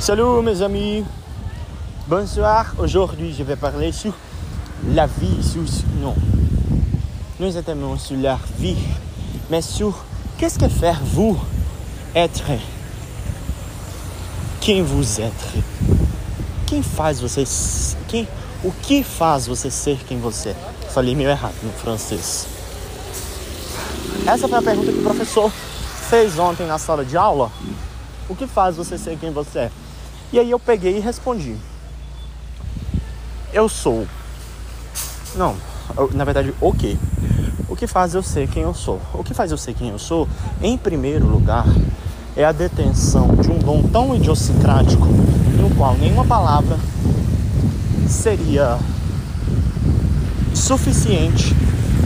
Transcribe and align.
Salut 0.00 0.42
mes 0.42 0.62
amis, 0.62 1.04
bonsoir. 2.06 2.72
Aujourd'hui 2.78 3.34
je 3.36 3.42
vais 3.42 3.56
parler 3.56 3.90
sur 3.90 4.14
la 4.94 5.06
vie, 5.06 5.42
sur 5.42 5.62
non, 6.00 6.14
não 7.40 7.48
exatamente 7.48 8.00
sur 8.00 8.16
la 8.16 8.38
vie, 8.60 8.76
mais 9.50 9.60
sur 9.60 10.04
qu'est-ce 10.38 10.56
que 10.56 10.68
faire 10.68 11.00
vous 11.02 11.36
être 12.14 12.44
quem 14.60 14.82
vous 14.82 15.20
êtes, 15.20 15.64
quem 16.64 16.80
faz 16.80 17.20
você, 17.20 17.42
quem, 18.06 18.26
o 18.62 18.70
que 18.70 19.02
faz 19.02 19.48
você 19.48 19.68
ser 19.68 19.98
quem 20.06 20.20
você 20.20 20.50
é. 20.50 20.56
Falei 20.90 21.16
meio 21.16 21.28
errado 21.28 21.56
no 21.64 21.72
francês. 21.72 22.46
Essa 24.24 24.46
foi 24.46 24.58
a 24.58 24.62
pergunta 24.62 24.92
que 24.92 24.98
o 25.00 25.02
professor 25.02 25.50
fez 26.08 26.38
ontem 26.38 26.68
na 26.68 26.78
sala 26.78 27.04
de 27.04 27.16
aula. 27.16 27.50
O 28.28 28.36
que 28.36 28.46
faz 28.46 28.76
você 28.76 28.96
ser 28.96 29.18
quem 29.18 29.32
você 29.32 29.58
é? 29.58 29.70
E 30.32 30.38
aí 30.38 30.50
eu 30.50 30.58
peguei 30.58 30.98
e 30.98 31.00
respondi. 31.00 31.56
Eu 33.52 33.68
sou. 33.68 34.06
Não, 35.34 35.56
na 36.12 36.24
verdade, 36.24 36.54
o 36.60 36.72
que? 36.72 36.98
O 37.68 37.74
que 37.74 37.86
faz 37.86 38.14
eu 38.14 38.22
ser 38.22 38.48
quem 38.48 38.62
eu 38.62 38.74
sou? 38.74 39.00
O 39.14 39.24
que 39.24 39.32
faz 39.32 39.50
eu 39.50 39.56
ser 39.56 39.74
quem 39.74 39.88
eu 39.88 39.98
sou, 39.98 40.28
em 40.60 40.76
primeiro 40.76 41.26
lugar, 41.26 41.66
é 42.36 42.44
a 42.44 42.52
detenção 42.52 43.34
de 43.36 43.50
um 43.50 43.58
dom 43.58 43.82
tão 43.88 44.14
idiosincrático 44.14 45.06
no 45.06 45.74
qual 45.76 45.96
nenhuma 45.96 46.24
palavra 46.24 46.78
seria 48.06 48.78
suficiente 50.54 51.54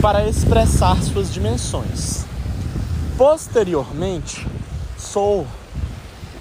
para 0.01 0.29
expressar 0.29 1.01
suas 1.03 1.33
dimensões. 1.33 2.25
Posteriormente, 3.17 4.47
sou 4.98 5.47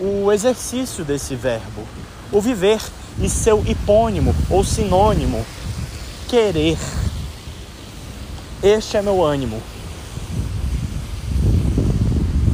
o 0.02 0.32
exercício 0.32 1.06
desse 1.06 1.36
verbo, 1.36 1.88
o 2.32 2.42
viver 2.42 2.82
e 3.20 3.30
seu 3.30 3.64
hipônimo 3.68 4.36
ou 4.50 4.64
sinônimo, 4.64 5.46
querer. 6.28 6.78
Este 8.64 8.98
é 8.98 9.02
meu 9.02 9.24
ânimo. 9.24 9.62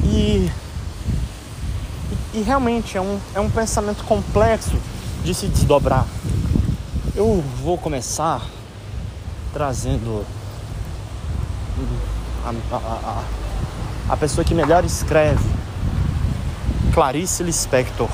E, 0.03 0.51
e, 2.33 2.41
realmente 2.41 2.97
é 2.97 3.01
um, 3.01 3.19
é 3.33 3.39
um 3.39 3.49
pensamento 3.49 4.03
complexo 4.03 4.75
de 5.23 5.33
se 5.33 5.47
desdobrar. 5.47 6.05
Eu 7.15 7.43
vou 7.63 7.77
começar 7.77 8.41
trazendo 9.53 10.25
a, 12.43 12.75
a, 12.75 12.77
a, 12.77 13.23
a 14.13 14.17
pessoa 14.17 14.43
que 14.43 14.53
melhor 14.53 14.83
escreve 14.83 15.56
Clarice 16.97 17.43
Lispector, 17.43 18.09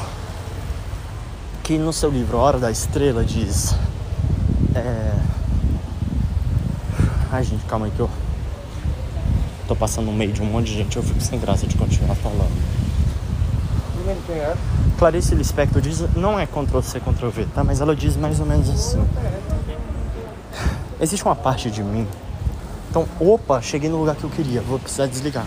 que 1.63 1.77
no 1.77 1.93
seu 1.93 2.09
livro 2.09 2.37
Hora 2.37 2.59
da 2.59 2.69
Estrela 2.69 3.23
diz. 3.23 3.73
É... 4.75 5.13
Ai, 7.31 7.45
gente, 7.45 7.63
calma 7.63 7.85
aí 7.85 7.93
que 7.93 8.01
eu 8.01 8.09
tô 9.69 9.73
passando 9.73 10.07
no 10.07 10.11
meio 10.11 10.33
de 10.33 10.41
um 10.41 10.45
monte 10.45 10.65
de 10.65 10.73
gente, 10.73 10.97
eu 10.97 11.01
fico 11.01 11.21
sem 11.21 11.39
graça 11.39 11.65
de 11.65 11.77
continuar 11.77 12.15
falando. 12.15 12.51
Clarice 14.99 15.33
Lispector 15.33 15.81
diz, 15.81 16.01
não 16.13 16.37
é 16.37 16.45
Ctrl-C, 16.45 16.99
Ctrl-V, 16.99 17.45
tá? 17.55 17.63
Mas 17.63 17.79
ela 17.79 17.95
diz 17.95 18.17
mais 18.17 18.41
ou 18.41 18.45
menos 18.45 18.69
assim. 18.69 19.01
Existe 20.99 21.23
uma 21.23 21.37
parte 21.37 21.71
de 21.71 21.81
mim. 21.81 22.05
Então, 22.89 23.07
opa, 23.17 23.61
cheguei 23.61 23.89
no 23.89 23.99
lugar 23.99 24.17
que 24.17 24.25
eu 24.25 24.29
queria, 24.29 24.59
vou 24.59 24.77
precisar 24.77 25.05
desligar. 25.05 25.45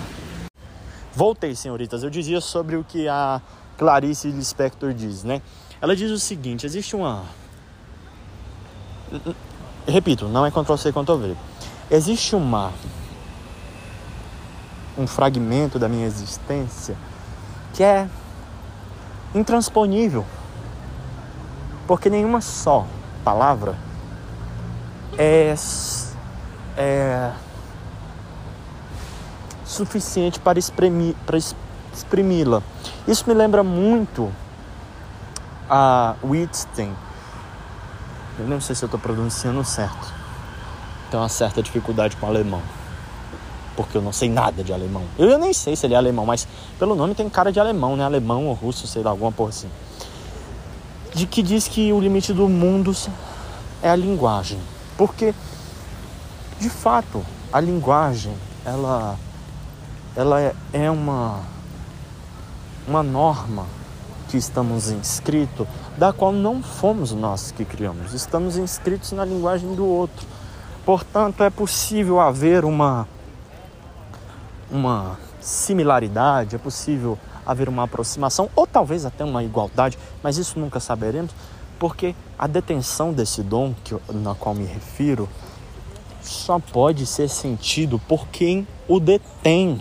Voltei, 1.16 1.56
senhoritas. 1.56 2.02
Eu 2.02 2.10
dizia 2.10 2.42
sobre 2.42 2.76
o 2.76 2.84
que 2.84 3.08
a 3.08 3.40
Clarice 3.78 4.28
Lispector 4.30 4.92
diz, 4.92 5.24
né? 5.24 5.40
Ela 5.80 5.96
diz 5.96 6.10
o 6.10 6.18
seguinte: 6.18 6.66
existe 6.66 6.94
uma. 6.94 7.24
Repito, 9.88 10.28
não 10.28 10.44
é 10.44 10.50
Ctrl-C, 10.50 10.92
Ctrl-V. 10.92 11.34
Existe 11.90 12.36
uma. 12.36 12.70
Um 14.98 15.06
fragmento 15.06 15.78
da 15.78 15.88
minha 15.88 16.06
existência 16.06 16.94
que 17.72 17.82
é 17.82 18.06
intransponível. 19.34 20.26
Porque 21.86 22.10
nenhuma 22.10 22.42
só 22.42 22.86
palavra 23.24 23.74
é, 25.16 25.54
é 26.76 27.32
suficiente 29.66 30.38
para 30.38 30.58
exprimi-la. 30.58 32.62
Isso 33.06 33.24
me 33.26 33.34
lembra 33.34 33.64
muito 33.64 34.30
a 35.68 36.14
Wittgenstein. 36.22 36.94
Eu 38.38 38.46
não 38.46 38.60
sei 38.60 38.76
se 38.76 38.84
eu 38.84 38.86
estou 38.86 39.00
pronunciando 39.00 39.64
certo. 39.64 40.14
Tenho 41.10 41.22
uma 41.22 41.28
certa 41.28 41.62
dificuldade 41.62 42.16
com 42.16 42.26
alemão. 42.26 42.62
Porque 43.74 43.96
eu 43.96 44.02
não 44.02 44.12
sei 44.12 44.30
nada 44.30 44.62
de 44.62 44.72
alemão. 44.72 45.02
Eu 45.18 45.38
nem 45.38 45.52
sei 45.52 45.74
se 45.74 45.86
ele 45.86 45.94
é 45.94 45.96
alemão, 45.96 46.24
mas 46.24 46.46
pelo 46.78 46.94
nome 46.94 47.14
tem 47.14 47.28
cara 47.28 47.50
de 47.50 47.60
alemão, 47.60 47.96
né? 47.96 48.04
Alemão 48.04 48.46
ou 48.46 48.54
russo, 48.54 48.86
sei 48.86 49.02
lá, 49.02 49.10
alguma 49.10 49.32
porra 49.32 49.50
assim. 49.50 49.70
De 51.14 51.26
que 51.26 51.42
diz 51.42 51.66
que 51.66 51.92
o 51.92 52.00
limite 52.00 52.32
do 52.32 52.48
mundo 52.48 52.94
é 53.82 53.90
a 53.90 53.96
linguagem. 53.96 54.58
Porque, 54.96 55.34
de 56.58 56.70
fato, 56.70 57.24
a 57.52 57.60
linguagem, 57.60 58.34
ela 58.64 59.18
ela 60.16 60.40
é, 60.40 60.54
é 60.72 60.90
uma, 60.90 61.40
uma 62.88 63.02
norma 63.02 63.66
que 64.28 64.36
estamos 64.36 64.90
inscritos, 64.90 65.66
da 65.96 66.12
qual 66.12 66.32
não 66.32 66.62
fomos 66.62 67.12
nós 67.12 67.52
que 67.52 67.64
criamos, 67.64 68.12
estamos 68.14 68.56
inscritos 68.56 69.12
na 69.12 69.24
linguagem 69.24 69.74
do 69.74 69.84
outro. 69.86 70.26
Portanto, 70.84 71.42
é 71.42 71.50
possível 71.50 72.20
haver 72.20 72.64
uma, 72.64 73.06
uma 74.70 75.18
similaridade, 75.40 76.56
é 76.56 76.58
possível 76.58 77.18
haver 77.44 77.68
uma 77.68 77.84
aproximação, 77.84 78.48
ou 78.56 78.66
talvez 78.66 79.04
até 79.04 79.24
uma 79.24 79.44
igualdade, 79.44 79.98
mas 80.22 80.38
isso 80.38 80.58
nunca 80.58 80.80
saberemos, 80.80 81.32
porque 81.78 82.14
a 82.38 82.46
detenção 82.46 83.12
desse 83.12 83.42
dom 83.42 83.74
que, 83.84 83.94
na 84.12 84.34
qual 84.34 84.54
me 84.54 84.64
refiro 84.64 85.28
só 86.22 86.58
pode 86.58 87.06
ser 87.06 87.28
sentido 87.28 88.00
por 88.08 88.26
quem 88.28 88.66
o 88.88 88.98
detém 88.98 89.80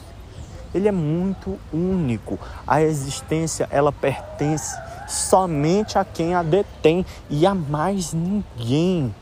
ele 0.76 0.90
é 0.90 0.92
muito 0.92 1.58
único. 1.72 2.38
A 2.68 2.82
existência 2.82 3.66
ela 3.72 3.94
pertence 3.94 4.78
somente 5.08 5.98
a 5.98 6.04
quem 6.04 6.36
a 6.36 6.44
detém 6.44 7.06
e 7.30 7.48
a 7.48 7.56
mais 7.56 8.12
ninguém. 8.12 9.16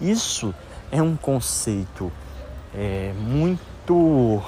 Isso 0.00 0.54
é 0.90 1.02
um 1.02 1.14
conceito 1.14 2.10
é, 2.74 3.12
muito 3.18 4.42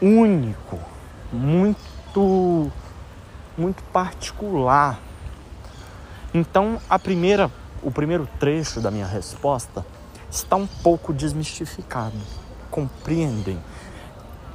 único, 0.00 0.78
muito 1.32 2.72
muito 3.56 3.82
particular. 3.84 4.98
Então, 6.34 6.80
a 6.88 6.98
primeira, 6.98 7.50
o 7.82 7.90
primeiro 7.90 8.26
trecho 8.40 8.80
da 8.80 8.90
minha 8.90 9.06
resposta 9.06 9.84
está 10.30 10.56
um 10.56 10.66
pouco 10.66 11.12
desmistificado. 11.12 12.16
Compreendem? 12.70 13.60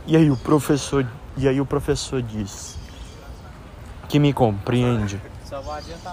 E 0.08 0.16
aí 0.16 0.32
o 0.32 0.38
professor, 0.38 1.06
e 1.36 1.50
aí 1.50 1.60
o 1.60 1.66
professor 1.66 2.22
diz 2.22 2.78
que 4.08 4.20
me 4.20 4.32
compreende. 4.32 5.22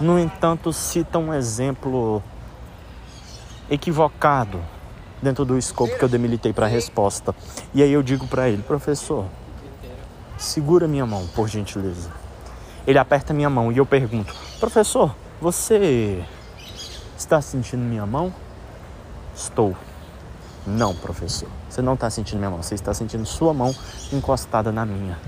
No 0.01 0.19
entanto, 0.19 0.73
cita 0.73 1.17
um 1.17 1.33
exemplo 1.33 2.21
equivocado 3.69 4.61
dentro 5.21 5.45
do 5.45 5.57
escopo 5.57 5.97
que 5.97 6.03
eu 6.03 6.09
demilitei 6.09 6.51
para 6.51 6.65
a 6.65 6.69
resposta. 6.69 7.33
E 7.73 7.81
aí 7.81 7.93
eu 7.93 8.03
digo 8.03 8.27
para 8.27 8.49
ele, 8.49 8.61
professor, 8.61 9.25
segura 10.37 10.89
minha 10.89 11.05
mão, 11.05 11.25
por 11.27 11.47
gentileza. 11.47 12.11
Ele 12.85 12.99
aperta 12.99 13.33
minha 13.33 13.49
mão 13.49 13.71
e 13.71 13.77
eu 13.77 13.85
pergunto, 13.85 14.35
professor, 14.59 15.15
você 15.39 16.21
está 17.17 17.41
sentindo 17.41 17.81
minha 17.81 18.05
mão? 18.05 18.33
Estou. 19.33 19.73
Não, 20.65 20.95
professor. 20.95 21.49
Você 21.69 21.81
não 21.81 21.93
está 21.93 22.09
sentindo 22.09 22.39
minha 22.39 22.49
mão, 22.49 22.61
você 22.61 22.75
está 22.75 22.93
sentindo 22.93 23.25
sua 23.25 23.53
mão 23.53 23.73
encostada 24.11 24.71
na 24.71 24.85
minha. 24.85 25.19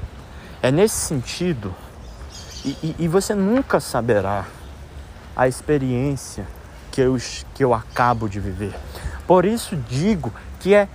É 0.61 0.71
nesse 0.71 0.95
sentido, 0.95 1.73
e, 2.65 2.69
e, 2.81 2.95
e 2.99 3.07
você 3.07 3.35
nunca 3.35 3.79
saberá 3.79 4.45
a 5.35 5.47
experiência 5.47 6.47
que 6.91 7.01
eu, 7.01 7.15
que 7.53 7.63
eu 7.63 7.73
acabo 7.73 8.27
de 8.27 8.39
viver. 8.39 8.75
Por 9.27 9.45
isso 9.45 9.75
digo 9.75 10.33
que 10.59 10.73
é 10.73 10.89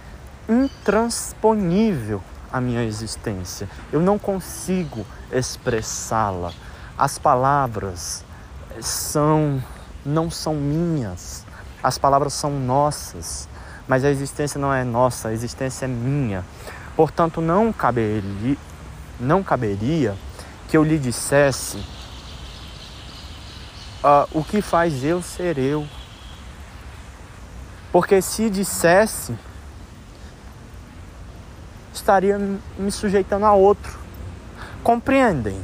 intransponível 0.49 2.21
a 2.53 2.61
minha 2.61 2.83
existência. 2.83 3.69
Eu 3.93 4.01
não 4.01 4.19
consigo 4.19 5.07
expressá-la. 5.31 6.53
As 6.99 7.19
palavras 7.19 8.25
são 8.81 9.63
não 10.05 10.31
são 10.31 10.55
minhas. 10.55 11.47
As 11.83 11.99
palavras 11.99 12.33
são 12.33 12.51
nossas 12.51 13.49
mas 13.87 14.05
a 14.05 14.11
existência 14.11 14.61
não 14.61 14.73
é 14.73 14.85
nossa, 14.85 15.29
a 15.29 15.33
existência 15.33 15.85
é 15.85 15.89
minha. 15.89 16.45
Portanto, 16.97 17.41
não 17.41 17.73
caberia, 17.73 18.57
não 19.19 19.43
caberia 19.43 20.15
que 20.69 20.77
eu 20.77 20.85
lhe 20.85 20.99
dissesse 20.99 21.79
uh, 24.03 24.27
o 24.33 24.45
que 24.45 24.61
faz 24.61 25.05
eu 25.05 25.23
ser 25.23 25.59
eu. 25.59 25.87
Porque 27.91 28.23
se 28.23 28.49
dissesse, 28.49 29.35
estaria 31.93 32.39
me 32.79 32.91
sujeitando 32.91 33.45
a 33.45 33.53
outro. 33.53 33.99
Compreendem? 34.83 35.61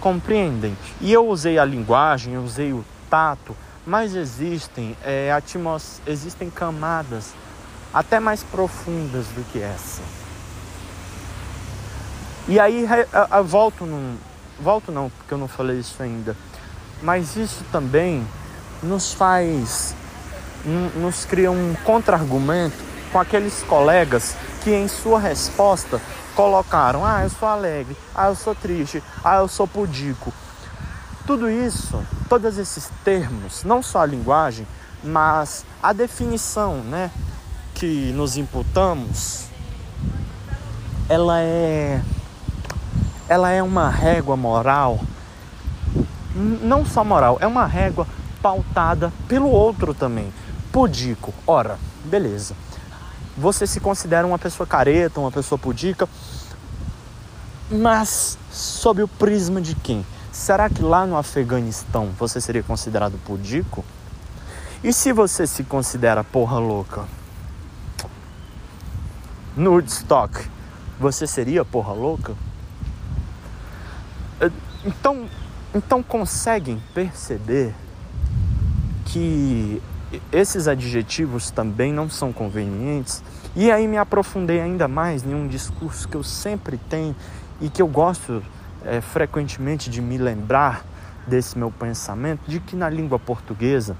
Compreendem? 0.00 0.76
E 1.00 1.12
eu 1.12 1.28
usei 1.28 1.58
a 1.58 1.64
linguagem, 1.64 2.36
usei 2.38 2.72
o 2.72 2.84
tato, 3.08 3.56
mas 3.88 4.14
existem, 4.14 4.94
é, 5.02 5.32
atmos, 5.32 6.02
existem 6.06 6.50
camadas 6.50 7.32
até 7.92 8.20
mais 8.20 8.42
profundas 8.42 9.24
do 9.28 9.42
que 9.50 9.62
essa. 9.62 10.02
E 12.46 12.60
aí 12.60 12.86
eu 13.34 13.44
volto 13.44 13.86
num, 13.86 14.18
volto 14.60 14.92
não, 14.92 15.08
porque 15.08 15.32
eu 15.32 15.38
não 15.38 15.48
falei 15.48 15.78
isso 15.78 16.02
ainda. 16.02 16.36
Mas 17.00 17.34
isso 17.36 17.64
também 17.72 18.26
nos 18.82 19.14
faz 19.14 19.94
nos 20.96 21.24
cria 21.24 21.50
um 21.50 21.74
contra-argumento 21.84 22.76
com 23.10 23.18
aqueles 23.18 23.62
colegas 23.62 24.36
que 24.62 24.70
em 24.70 24.86
sua 24.86 25.18
resposta 25.18 25.98
colocaram: 26.34 27.06
"Ah, 27.06 27.22
eu 27.22 27.30
sou 27.30 27.48
alegre, 27.48 27.96
ah, 28.14 28.26
eu 28.26 28.34
sou 28.34 28.54
triste, 28.54 29.02
ah, 29.24 29.36
eu 29.36 29.48
sou 29.48 29.66
pudico". 29.66 30.30
Tudo 31.26 31.48
isso, 31.48 32.02
todos 32.28 32.58
esses 32.58 32.90
termos, 33.04 33.64
não 33.64 33.82
só 33.82 34.02
a 34.02 34.06
linguagem, 34.06 34.66
mas 35.02 35.64
a 35.82 35.92
definição, 35.92 36.82
né, 36.82 37.10
que 37.74 38.12
nos 38.12 38.36
imputamos, 38.36 39.46
ela 41.08 41.40
é 41.40 42.02
ela 43.28 43.50
é 43.50 43.62
uma 43.62 43.90
régua 43.90 44.36
moral, 44.36 45.00
não 46.34 46.84
só 46.84 47.04
moral, 47.04 47.36
é 47.40 47.46
uma 47.46 47.66
régua 47.66 48.06
pautada 48.40 49.12
pelo 49.28 49.50
outro 49.50 49.92
também. 49.92 50.32
Pudico, 50.72 51.34
ora, 51.46 51.78
beleza. 52.04 52.54
Você 53.36 53.66
se 53.66 53.80
considera 53.80 54.26
uma 54.26 54.38
pessoa 54.38 54.66
careta, 54.66 55.20
uma 55.20 55.30
pessoa 55.30 55.58
pudica, 55.58 56.08
mas 57.70 58.38
sob 58.50 59.02
o 59.02 59.08
prisma 59.08 59.60
de 59.60 59.74
quem? 59.74 60.04
Será 60.38 60.70
que 60.70 60.80
lá 60.80 61.04
no 61.04 61.16
Afeganistão 61.16 62.10
você 62.16 62.40
seria 62.40 62.62
considerado 62.62 63.18
pudico? 63.24 63.84
E 64.84 64.92
se 64.92 65.12
você 65.12 65.48
se 65.48 65.64
considera 65.64 66.22
porra 66.22 66.60
louca? 66.60 67.06
No 69.56 69.72
Woodstock, 69.72 70.48
você 70.98 71.26
seria 71.26 71.64
porra 71.64 71.92
louca? 71.92 72.36
Então, 74.84 75.28
então 75.74 76.04
conseguem 76.04 76.80
perceber 76.94 77.74
que 79.06 79.82
esses 80.30 80.68
adjetivos 80.68 81.50
também 81.50 81.92
não 81.92 82.08
são 82.08 82.32
convenientes. 82.32 83.24
E 83.56 83.72
aí 83.72 83.88
me 83.88 83.98
aprofundei 83.98 84.60
ainda 84.60 84.86
mais 84.86 85.24
em 85.24 85.34
um 85.34 85.48
discurso 85.48 86.08
que 86.08 86.16
eu 86.16 86.22
sempre 86.22 86.78
tenho 86.88 87.14
e 87.60 87.68
que 87.68 87.82
eu 87.82 87.88
gosto 87.88 88.40
é, 88.84 89.00
frequentemente 89.00 89.90
de 89.90 90.00
me 90.00 90.18
lembrar 90.18 90.84
desse 91.26 91.58
meu 91.58 91.70
pensamento, 91.70 92.40
de 92.48 92.60
que 92.60 92.74
na 92.74 92.88
língua 92.88 93.18
portuguesa, 93.18 93.96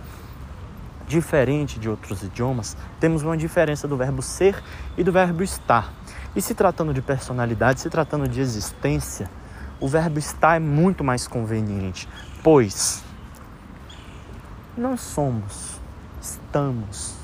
diferente 1.06 1.78
de 1.78 1.88
outros 1.88 2.22
idiomas, 2.22 2.76
temos 2.98 3.22
uma 3.22 3.36
diferença 3.36 3.86
do 3.86 3.96
verbo 3.96 4.22
ser 4.22 4.62
e 4.96 5.04
do 5.04 5.12
verbo 5.12 5.42
estar. 5.42 5.92
E 6.34 6.42
se 6.42 6.54
tratando 6.54 6.92
de 6.92 7.02
personalidade, 7.02 7.80
se 7.80 7.90
tratando 7.90 8.28
de 8.28 8.40
existência, 8.40 9.30
o 9.80 9.88
verbo 9.88 10.18
estar 10.18 10.56
é 10.56 10.58
muito 10.58 11.04
mais 11.04 11.26
conveniente, 11.26 12.08
pois 12.42 13.02
não 14.76 14.96
somos, 14.96 15.80
estamos. 16.20 17.16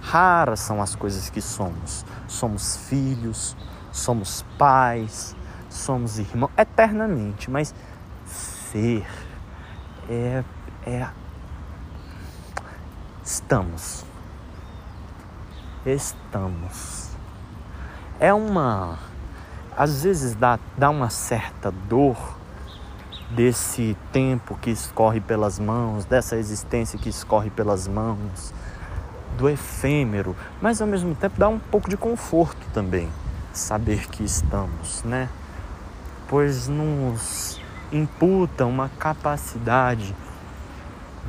Raras 0.00 0.60
são 0.60 0.80
as 0.80 0.94
coisas 0.94 1.28
que 1.28 1.40
somos. 1.40 2.04
Somos 2.26 2.76
filhos, 2.88 3.56
somos 3.92 4.44
pais, 4.56 5.34
somos 5.70 6.18
irmãos, 6.18 6.50
eternamente, 6.58 7.50
mas 7.50 7.74
ser 8.26 9.06
é, 10.08 10.44
é 10.86 11.08
estamos. 13.24 14.04
Estamos. 15.86 17.08
É 18.18 18.34
uma 18.34 18.98
às 19.76 20.02
vezes 20.02 20.34
dá, 20.34 20.58
dá 20.76 20.90
uma 20.90 21.08
certa 21.08 21.70
dor 21.70 22.36
desse 23.30 23.96
tempo 24.12 24.58
que 24.60 24.68
escorre 24.68 25.20
pelas 25.20 25.58
mãos, 25.58 26.04
dessa 26.04 26.36
existência 26.36 26.98
que 26.98 27.08
escorre 27.08 27.48
pelas 27.48 27.88
mãos, 27.88 28.52
do 29.38 29.48
efêmero, 29.48 30.36
mas 30.60 30.82
ao 30.82 30.86
mesmo 30.86 31.14
tempo 31.14 31.38
dá 31.38 31.48
um 31.48 31.58
pouco 31.58 31.88
de 31.88 31.96
conforto 31.96 32.60
também 32.74 33.08
saber 33.54 34.06
que 34.08 34.22
estamos, 34.22 35.02
né? 35.04 35.30
Pois 36.30 36.68
nos 36.68 37.60
imputa 37.90 38.64
uma 38.64 38.88
capacidade 38.88 40.14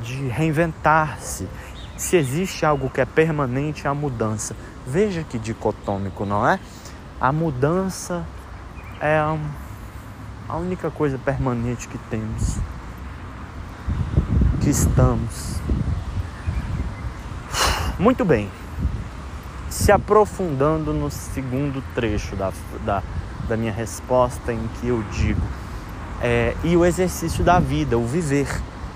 de 0.00 0.28
reinventar-se. 0.28 1.48
Se 1.96 2.16
existe 2.16 2.64
algo 2.64 2.88
que 2.88 3.00
é 3.00 3.04
permanente, 3.04 3.84
é 3.84 3.90
a 3.90 3.94
mudança. 3.94 4.54
Veja 4.86 5.24
que 5.24 5.40
dicotômico, 5.40 6.24
não 6.24 6.48
é? 6.48 6.60
A 7.20 7.32
mudança 7.32 8.24
é 9.00 9.18
a 10.48 10.56
única 10.56 10.88
coisa 10.88 11.18
permanente 11.18 11.88
que 11.88 11.98
temos, 11.98 12.58
que 14.60 14.70
estamos. 14.70 15.56
Muito 17.98 18.24
bem. 18.24 18.48
Se 19.68 19.90
aprofundando 19.90 20.92
no 20.92 21.10
segundo 21.10 21.82
trecho 21.92 22.36
da, 22.36 22.52
da, 22.84 23.02
da 23.48 23.56
minha 23.56 23.72
resposta, 23.72 24.52
em 24.52 24.68
que 24.80 24.88
eu 24.88 25.02
digo, 25.12 25.42
é, 26.20 26.54
e 26.62 26.76
o 26.76 26.84
exercício 26.84 27.42
da 27.42 27.58
vida, 27.58 27.98
o 27.98 28.06
viver, 28.06 28.48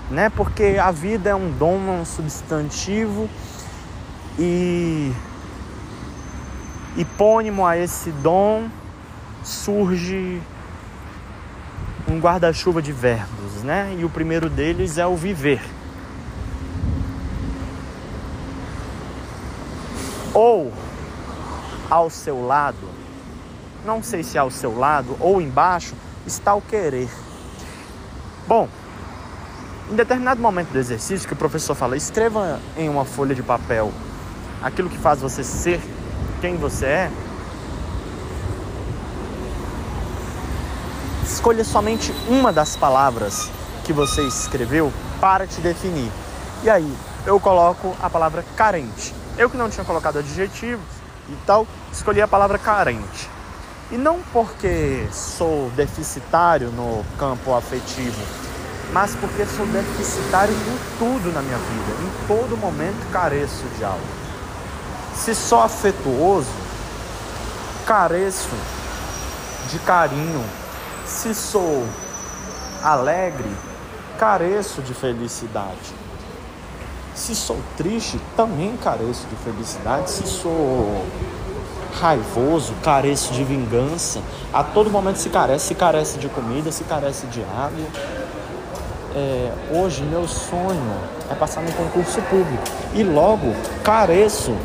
né? 0.09 0.29
Porque 0.29 0.77
a 0.81 0.91
vida 0.91 1.29
é 1.29 1.35
um 1.35 1.51
dom, 1.51 1.77
um 1.77 2.05
substantivo 2.05 3.29
e 4.39 5.11
hipônimo 6.95 7.65
a 7.65 7.77
esse 7.77 8.11
dom 8.11 8.69
surge 9.43 10.41
um 12.07 12.19
guarda-chuva 12.19 12.81
de 12.81 12.91
verbos, 12.91 13.63
né? 13.63 13.95
E 13.99 14.05
o 14.05 14.09
primeiro 14.09 14.49
deles 14.49 14.97
é 14.97 15.05
o 15.05 15.15
viver. 15.15 15.61
Ou 20.33 20.71
ao 21.89 22.09
seu 22.09 22.45
lado, 22.45 22.87
não 23.85 24.01
sei 24.03 24.23
se 24.23 24.37
ao 24.37 24.49
seu 24.51 24.77
lado 24.77 25.15
ou 25.19 25.41
embaixo, 25.41 25.95
está 26.25 26.53
o 26.53 26.61
querer. 26.61 27.09
Bom, 28.47 28.67
em 29.91 29.95
determinado 29.95 30.41
momento 30.41 30.69
do 30.69 30.79
exercício 30.79 31.27
que 31.27 31.33
o 31.33 31.37
professor 31.37 31.75
fala, 31.75 31.95
escreva 31.95 32.59
em 32.75 32.89
uma 32.89 33.05
folha 33.05 33.33
de 33.33 33.43
papel 33.43 33.91
aquilo 34.61 34.89
que 34.89 34.97
faz 34.97 35.21
você 35.21 35.43
ser 35.43 35.81
quem 36.41 36.55
você 36.55 36.85
é, 36.85 37.11
Escolha 41.27 41.65
somente 41.65 42.13
uma 42.29 42.53
das 42.53 42.77
palavras 42.77 43.51
que 43.83 43.91
você 43.91 44.21
escreveu 44.25 44.93
para 45.19 45.45
te 45.45 45.59
definir. 45.59 46.09
E 46.63 46.69
aí, 46.69 46.89
eu 47.25 47.37
coloco 47.37 47.93
a 48.01 48.09
palavra 48.09 48.45
carente. 48.55 49.13
Eu 49.37 49.49
que 49.49 49.57
não 49.57 49.69
tinha 49.69 49.83
colocado 49.83 50.19
adjetivos 50.19 50.85
e 51.27 51.35
tal, 51.45 51.67
escolhi 51.91 52.21
a 52.21 52.27
palavra 52.29 52.57
carente. 52.57 53.29
E 53.89 53.97
não 53.97 54.19
porque 54.33 55.07
sou 55.13 55.69
deficitário 55.75 56.69
no 56.71 57.05
campo 57.17 57.55
afetivo, 57.55 58.21
mas 58.91 59.15
porque 59.15 59.45
sou 59.45 59.65
deficitário 59.67 60.53
em 60.53 60.97
tudo 60.99 61.33
na 61.33 61.41
minha 61.41 61.57
vida. 61.57 61.91
Em 62.03 62.27
todo 62.27 62.57
momento 62.57 63.09
careço 63.11 63.63
de 63.77 63.85
algo. 63.85 63.99
Se 65.15 65.33
sou 65.33 65.61
afetuoso, 65.61 66.51
careço 67.85 68.55
de 69.71 69.79
carinho, 69.79 70.43
se 71.05 71.33
sou 71.33 71.85
alegre, 72.83 73.49
careço 74.19 74.81
de 74.81 74.93
felicidade. 74.93 75.95
Se 77.15 77.33
sou 77.33 77.59
triste, 77.77 78.19
também 78.35 78.77
careço 78.77 79.25
de 79.27 79.35
felicidade. 79.37 80.11
Se 80.11 80.27
sou 80.27 81.05
raivoso, 81.99 82.73
careço 82.83 83.33
de 83.33 83.43
vingança. 83.43 84.19
A 84.53 84.63
todo 84.63 84.89
momento 84.89 85.17
se 85.17 85.29
carece, 85.29 85.67
se 85.67 85.75
carece 85.75 86.17
de 86.19 86.29
comida, 86.29 86.71
se 86.71 86.83
carece 86.83 87.27
de 87.27 87.41
água. 87.43 87.85
É, 89.15 89.51
hoje 89.73 90.03
meu 90.03 90.27
sonho 90.27 90.93
é 91.29 91.33
passar 91.33 91.61
no 91.61 91.71
concurso 91.71 92.21
público 92.23 92.63
e 92.93 93.03
logo 93.03 93.53
careço 93.83 94.55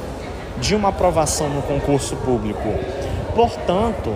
de 0.61 0.75
uma 0.75 0.91
aprovação 0.91 1.49
no 1.49 1.62
concurso 1.62 2.17
público. 2.17 2.69
Portanto, 3.35 4.15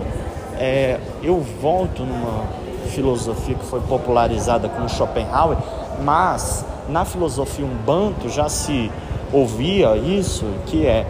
é, 0.59 0.99
eu 1.23 1.39
volto 1.39 2.03
numa 2.03 2.45
filosofia 2.89 3.55
que 3.55 3.65
foi 3.65 3.79
popularizada 3.81 4.69
com 4.69 4.87
Schopenhauer, 4.87 5.57
mas 6.03 6.63
na 6.87 7.03
filosofia 7.03 7.65
umbanto 7.65 8.29
já 8.29 8.47
se 8.47 8.91
ouvia 9.31 9.97
isso, 9.97 10.45
que 10.67 10.85
é 10.85 11.05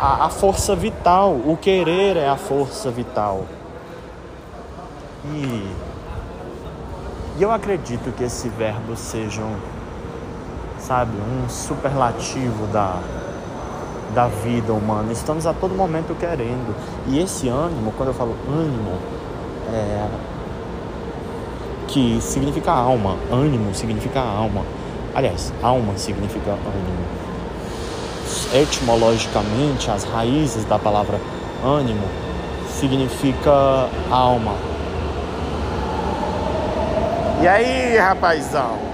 a, 0.00 0.26
a 0.26 0.28
força 0.28 0.76
vital, 0.76 1.32
o 1.32 1.56
querer 1.56 2.16
é 2.16 2.28
a 2.28 2.36
força 2.36 2.90
vital. 2.90 3.44
E, 5.24 5.68
e 7.36 7.42
eu 7.42 7.50
acredito 7.50 8.14
que 8.16 8.24
esse 8.24 8.48
verbo 8.48 8.96
seja 8.96 9.42
um, 9.42 9.56
sabe, 10.78 11.12
um 11.18 11.48
superlativo 11.48 12.66
da, 12.68 13.00
da 14.14 14.28
vida 14.28 14.72
humana. 14.72 15.12
Estamos 15.12 15.46
a 15.46 15.52
todo 15.52 15.74
momento 15.74 16.16
querendo. 16.18 16.74
E 17.08 17.18
esse 17.18 17.48
ânimo, 17.48 17.92
quando 17.96 18.10
eu 18.10 18.14
falo 18.14 18.36
ânimo, 18.48 18.92
é, 19.72 20.06
que 21.88 22.20
significa 22.20 22.70
alma, 22.70 23.16
ânimo 23.30 23.74
significa 23.74 24.20
alma. 24.20 24.62
Aliás, 25.14 25.52
alma 25.62 25.96
significa 25.96 26.52
ânimo. 26.52 27.27
Etimologicamente, 28.54 29.90
as 29.90 30.04
raízes 30.04 30.64
da 30.64 30.78
palavra 30.78 31.20
ânimo 31.62 32.06
significa 32.68 33.88
alma. 34.10 34.54
E 37.42 37.46
aí, 37.46 37.98
rapazão? 37.98 38.87